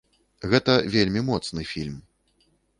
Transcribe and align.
Гэта 0.53 0.77
вельмі 0.95 1.25
моцны 1.29 1.69
фільм. 1.75 2.03